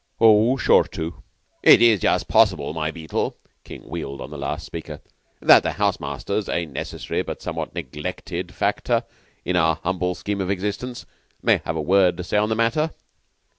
[0.19, 1.21] "Oh, sure to."
[1.61, 4.99] "It is just possible, my Beetle," King wheeled on the last speaker,
[5.39, 9.03] "that the house masters a necessary but somewhat neglected factor
[9.45, 11.05] in our humble scheme of existence
[11.43, 12.89] may have a word to say on the matter.